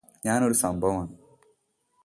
ഞാനൊരു 0.25 0.53
സംഭവം 0.53 0.99
ആണ് 1.01 1.13